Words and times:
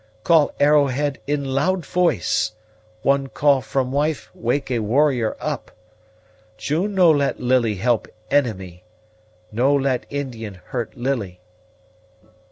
"Call 0.23 0.51
Arrowhead 0.59 1.19
in 1.27 1.45
loud 1.53 1.85
voice. 1.85 2.53
One 3.03 3.27
call 3.27 3.61
from 3.61 3.91
wife 3.91 4.31
wake 4.33 4.71
a 4.71 4.79
warrior 4.79 5.37
up. 5.39 5.69
June 6.57 6.95
no 6.95 7.11
let 7.11 7.39
Lily 7.39 7.75
help 7.75 8.07
enemy 8.31 8.83
no 9.51 9.75
let 9.75 10.07
Indian 10.09 10.55
hurt 10.55 10.97
Lily." 10.97 11.39